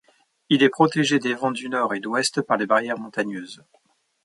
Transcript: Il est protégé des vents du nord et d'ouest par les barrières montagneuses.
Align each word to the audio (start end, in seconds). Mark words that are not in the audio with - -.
Il 0.49 0.63
est 0.63 0.69
protégé 0.69 1.19
des 1.19 1.35
vents 1.35 1.51
du 1.51 1.69
nord 1.69 1.93
et 1.93 1.99
d'ouest 1.99 2.41
par 2.41 2.57
les 2.57 2.65
barrières 2.65 2.97
montagneuses. 2.97 3.63